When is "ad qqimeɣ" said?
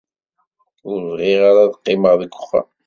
1.65-2.13